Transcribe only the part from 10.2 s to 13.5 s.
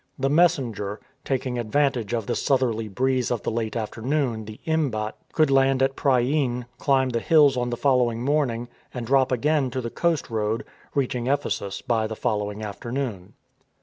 road, reaching Ephesus by the following afternoon.